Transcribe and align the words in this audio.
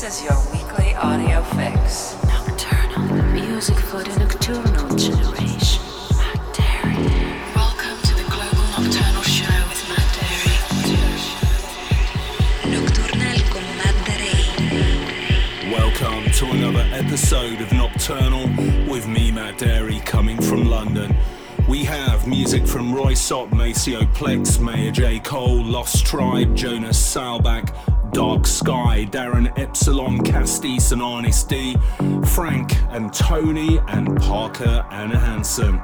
This 0.00 0.20
is 0.20 0.24
your 0.24 0.40
weekly 0.50 0.94
audio 0.94 1.42
fix. 1.42 2.16
Nocturnal 2.24 3.22
music 3.34 3.76
for 3.76 4.02
the 4.02 4.18
nocturnal 4.18 4.96
generation. 4.96 5.82
Matt 6.16 6.40
Darey. 6.54 7.54
Welcome 7.54 8.00
to 8.04 8.14
the 8.14 8.24
Global 8.30 8.64
Nocturnal 8.80 9.22
Show 9.24 9.68
with 9.68 9.88
Matt 9.90 10.08
Darey. 10.16 10.56
Nocturnal 12.72 13.40
con 13.50 13.62
Matt 13.76 13.96
Darey. 14.06 15.70
Welcome 15.70 16.30
to 16.32 16.46
another 16.46 16.88
episode 16.94 17.60
of 17.60 17.70
Nocturnal 17.70 18.46
with 18.90 19.06
me, 19.06 19.30
Matt 19.30 19.58
Darey, 19.58 20.02
coming 20.06 20.40
from 20.40 20.64
London. 20.64 21.14
We 21.68 21.84
have 21.84 22.26
music 22.26 22.66
from 22.66 22.94
Röyksopp, 22.94 23.52
Maceo 23.52 24.00
Plex, 24.14 24.58
Maya 24.58 24.90
Jane 24.90 25.22
Coles, 25.22 25.66
Lost 25.66 26.06
Tribe, 26.06 26.56
Jonas 26.56 26.98
Saalbach, 26.98 27.70
Dark 28.12 28.46
Sky, 28.46 29.06
Darren 29.10 29.56
Epsilon, 29.58 30.18
Kastis 30.18 30.92
and 30.92 31.02
Arnas 31.02 31.46
D, 31.46 31.76
Frank 32.26 32.76
and 32.90 33.12
Tony, 33.12 33.78
and 33.88 34.16
Parker 34.20 34.84
and 34.90 35.12
Hanson. 35.12 35.80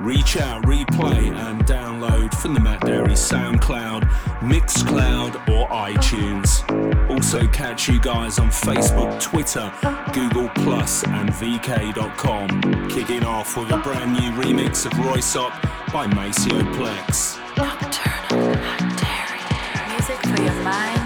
Reach 0.00 0.36
out, 0.36 0.62
replay, 0.62 1.34
and 1.34 1.66
download 1.66 2.32
from 2.32 2.54
the 2.54 2.60
Matt 2.60 2.80
Darey 2.82 3.16
SoundCloud, 3.16 4.02
Mixcloud, 4.40 5.34
or 5.48 5.66
iTunes. 5.68 6.62
Also, 7.10 7.46
catch 7.48 7.88
you 7.88 8.00
guys 8.00 8.38
on 8.38 8.48
Facebook, 8.48 9.20
Twitter, 9.20 9.72
Google, 10.12 10.48
Plus, 10.64 11.02
and 11.04 11.30
VK.com. 11.30 12.88
Kicking 12.88 13.24
off 13.24 13.56
with 13.56 13.70
a 13.70 13.78
brand 13.78 14.12
new 14.12 14.30
remix 14.42 14.86
of 14.86 14.92
Röyksopp 14.92 15.52
by 15.92 16.06
Maceo 16.06 16.62
Plex. 16.74 17.36
Nocturnal 17.56 18.54
Matt 18.54 18.80
Darey. 19.00 19.88
Music 19.90 20.20
for 20.24 20.42
your 20.42 20.62
mind, 20.62 20.97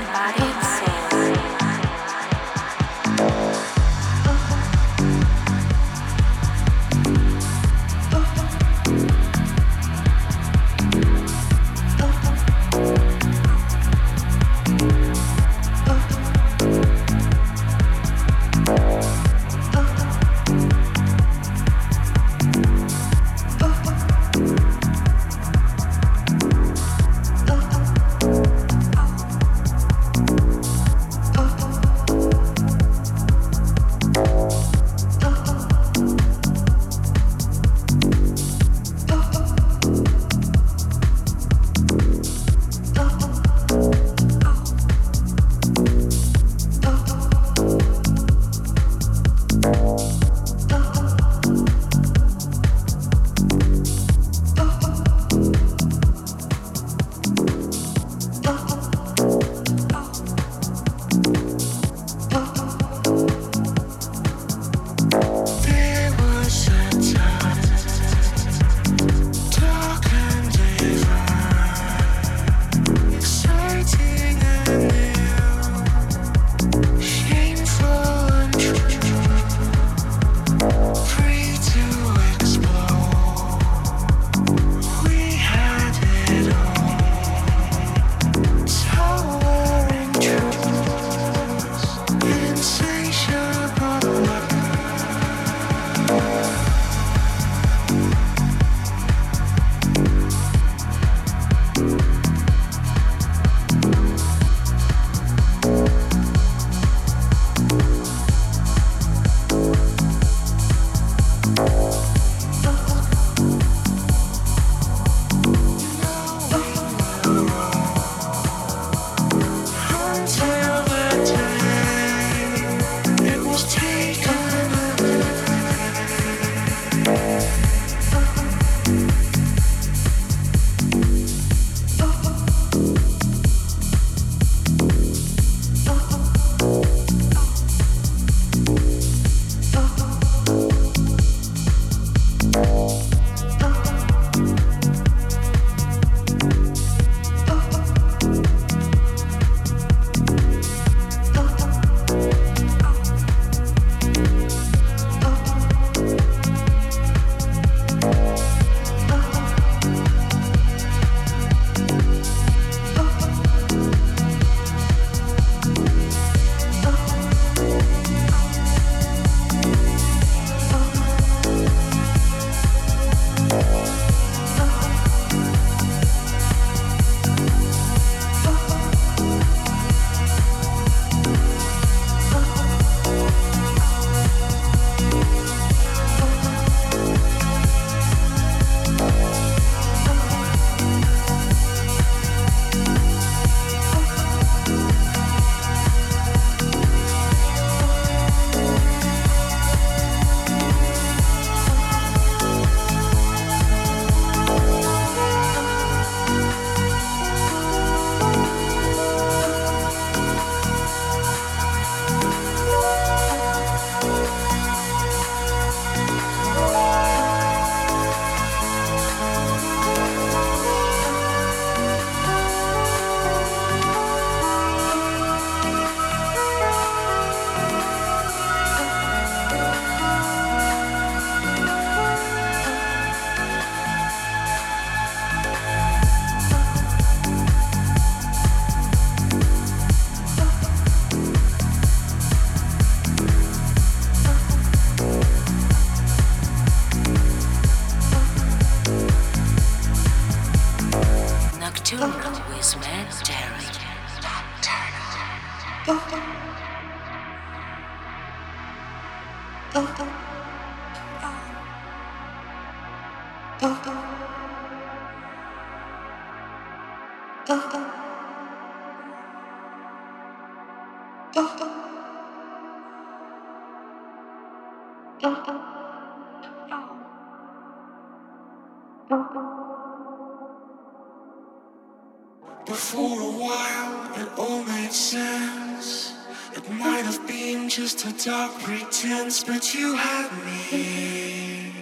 a 288.05 288.13
dark 288.25 288.53
pretense, 288.61 289.45
but 289.45 289.75
you 289.75 289.95
had 289.95 290.31
me. 290.45 291.73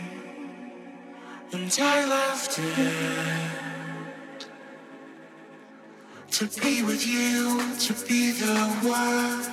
And 1.52 1.78
I 1.81 2.06
left 2.06 2.58
it. 2.58 4.43
To 6.32 6.46
be 6.61 6.82
with 6.82 7.06
you, 7.06 7.62
to 7.87 7.93
be 8.06 8.32
the 8.32 8.58
one, 8.82 9.44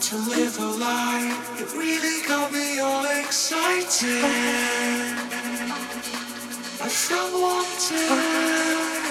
to 0.00 0.16
live 0.28 0.58
a 0.58 0.66
life. 0.66 1.60
It 1.60 1.72
really 1.76 2.26
got 2.28 2.52
me 2.52 2.80
all 2.80 3.04
excited. 3.04 4.24
I 6.82 6.88
felt 6.88 7.32
wanted. 7.32 9.03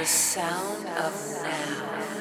the 0.00 0.06
sound 0.06 0.86
of 0.96 1.42
now. 1.42 2.19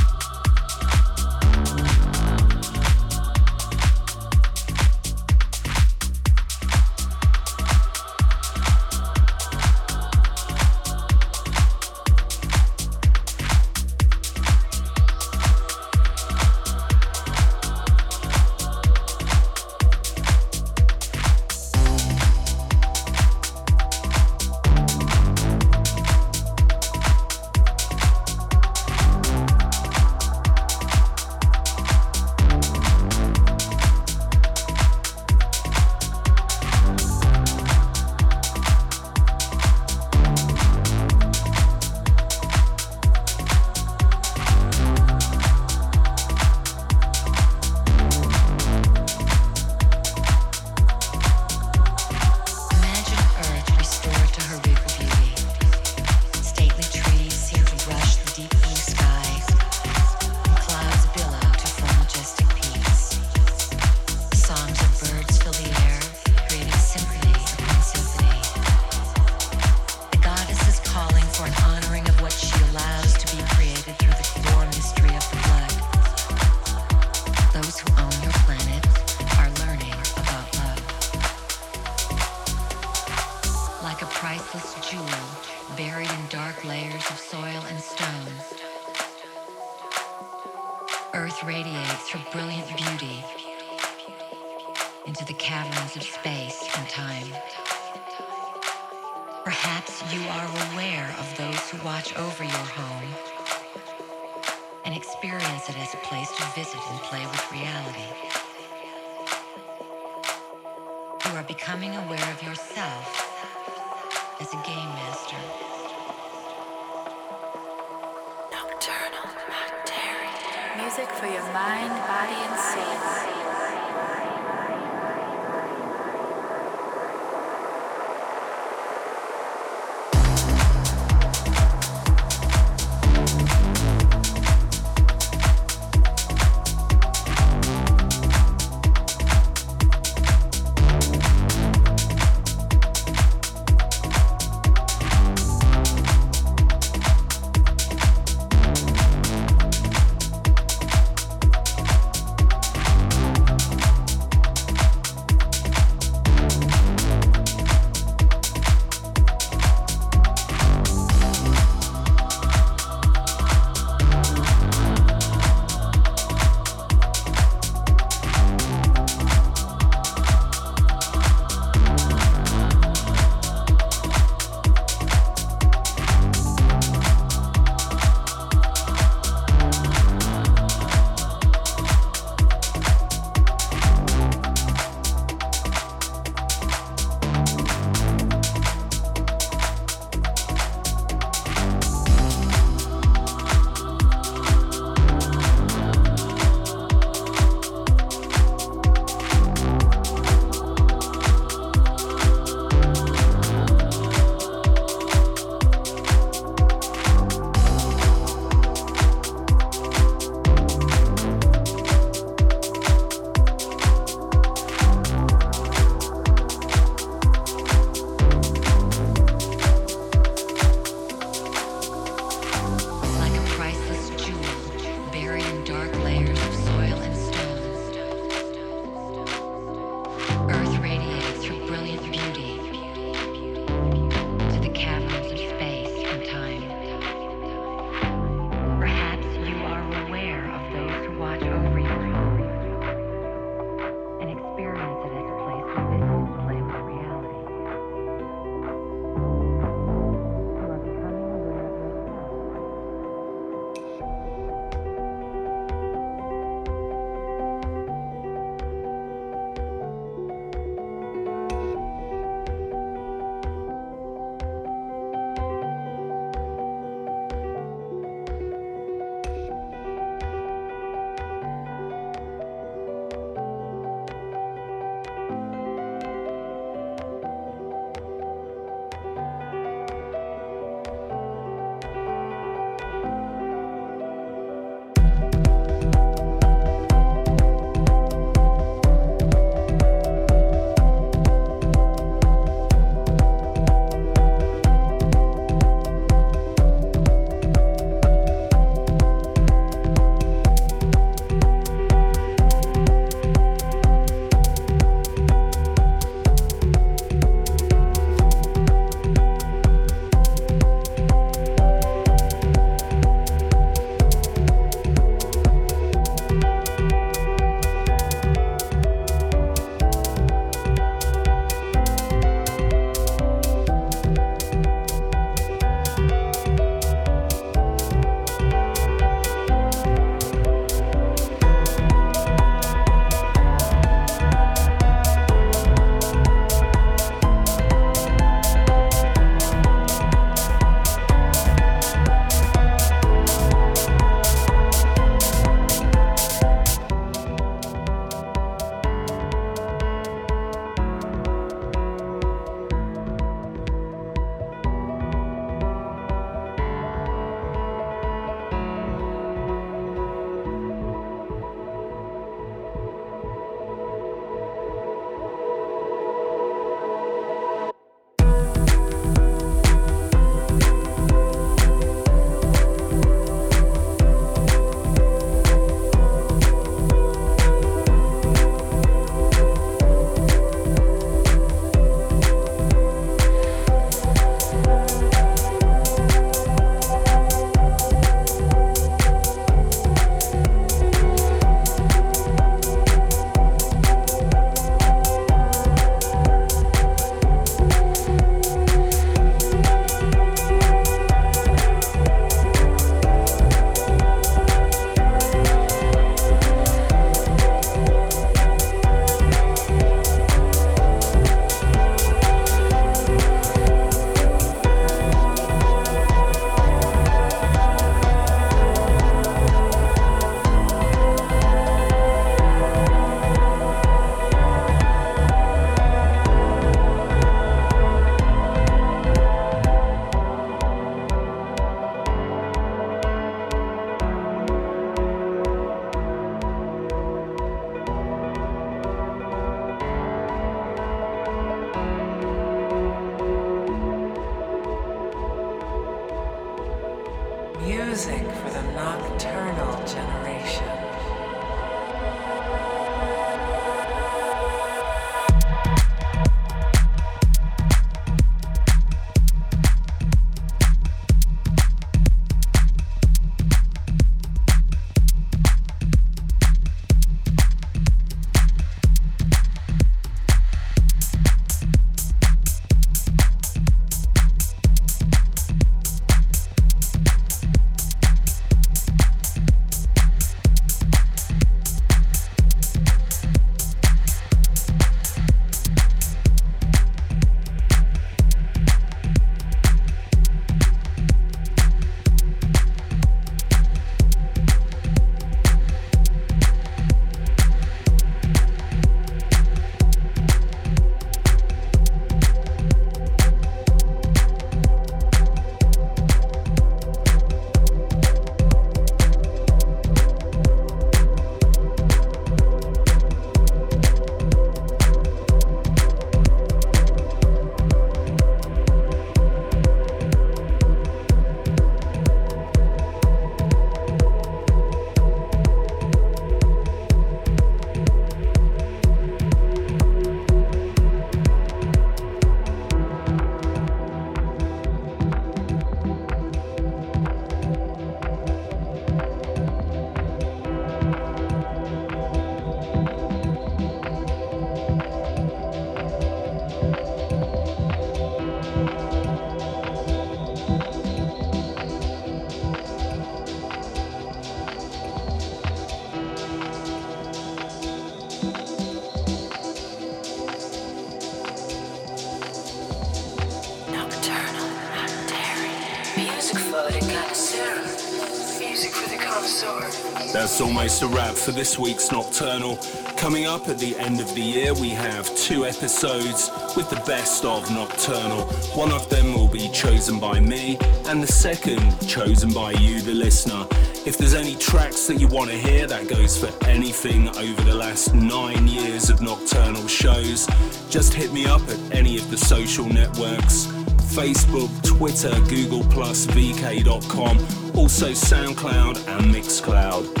A 570.81 570.87
wrap 570.87 571.15
for 571.15 571.31
this 571.31 571.59
week's 571.59 571.91
Nocturnal. 571.91 572.57
Coming 572.97 573.25
up 573.25 573.47
at 573.49 573.59
the 573.59 573.77
end 573.77 573.99
of 573.99 574.13
the 574.15 574.21
year, 574.21 574.53
we 574.53 574.69
have 574.69 575.13
two 575.15 575.45
episodes 575.45 576.31
with 576.55 576.69
the 576.69 576.81
best 576.87 577.25
of 577.25 577.49
Nocturnal. 577.51 578.23
One 578.55 578.71
of 578.71 578.89
them 578.89 579.13
will 579.13 579.27
be 579.27 579.49
chosen 579.49 579.99
by 579.99 580.19
me, 580.19 580.57
and 580.85 581.03
the 581.03 581.11
second 581.11 581.61
chosen 581.87 582.33
by 582.33 582.51
you, 582.53 582.81
the 582.81 582.93
listener. 582.93 583.45
If 583.85 583.97
there's 583.97 584.13
any 584.13 584.35
tracks 584.35 584.87
that 584.87 584.99
you 584.99 585.07
want 585.07 585.29
to 585.29 585.37
hear, 585.37 585.67
that 585.67 585.87
goes 585.87 586.17
for 586.17 586.31
anything 586.45 587.09
over 587.09 587.41
the 587.43 587.55
last 587.55 587.93
nine 587.93 588.47
years 588.47 588.89
of 588.89 589.01
Nocturnal 589.01 589.67
shows, 589.67 590.27
just 590.69 590.93
hit 590.93 591.11
me 591.13 591.25
up 591.25 591.41
at 591.49 591.59
any 591.75 591.97
of 591.97 592.09
the 592.09 592.17
social 592.17 592.65
networks. 592.65 593.47
Facebook, 593.93 594.49
Twitter, 594.63 595.11
Google, 595.29 595.63
VK.com, 595.63 597.17
also 597.55 597.89
SoundCloud 597.91 598.87
and 598.87 599.13
Mixcloud. 599.13 600.00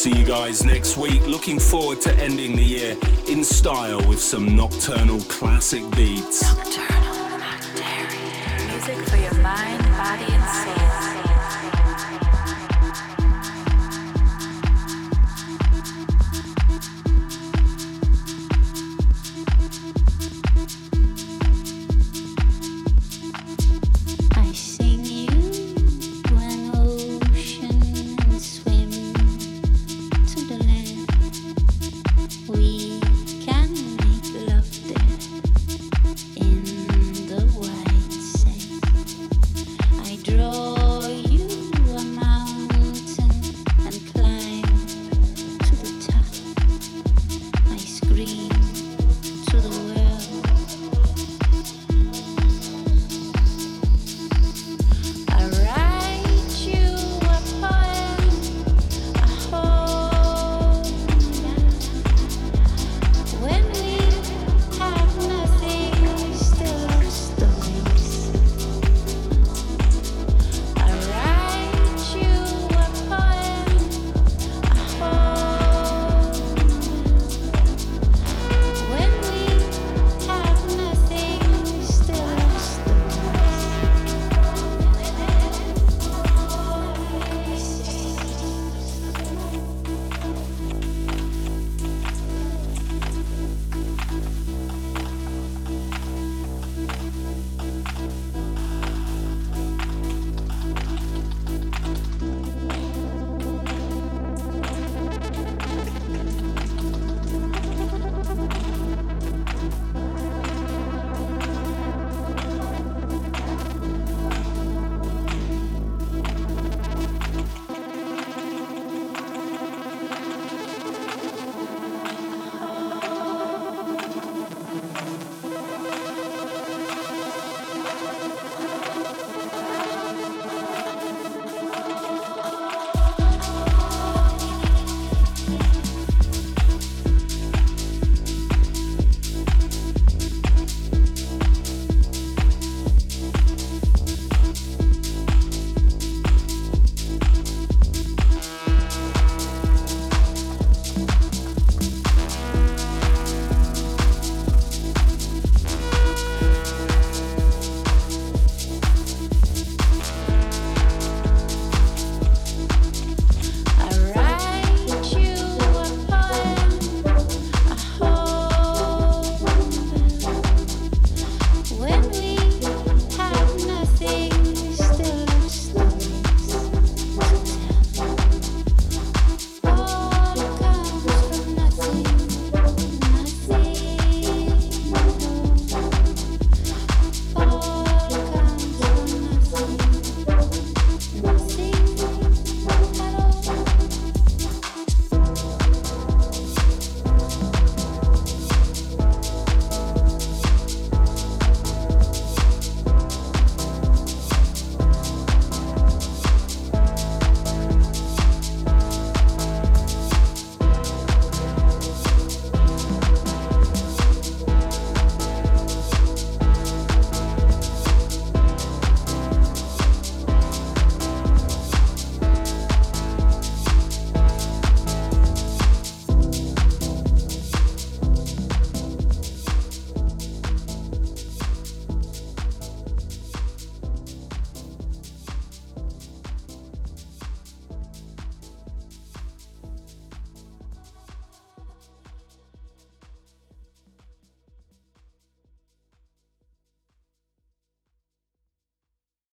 See 0.00 0.18
you 0.18 0.24
guys 0.24 0.64
next 0.64 0.96
week. 0.96 1.20
Looking 1.26 1.58
forward 1.58 2.00
to 2.00 2.14
ending 2.14 2.56
the 2.56 2.64
year 2.64 2.96
in 3.28 3.44
style 3.44 3.98
with 4.08 4.18
some 4.18 4.56
nocturnal 4.56 5.20
classic 5.28 5.82
beats. 5.94 6.89